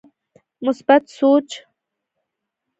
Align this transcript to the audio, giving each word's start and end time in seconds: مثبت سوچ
مثبت 0.61 1.03
سوچ 1.17 1.63